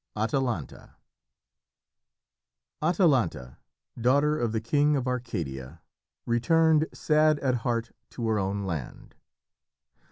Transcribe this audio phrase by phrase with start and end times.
[0.15, 0.95] ATALANTA
[2.81, 3.59] Atalanta,
[3.95, 5.79] daughter of the king of Arcadia,
[6.25, 9.13] returned sad at heart to her own land.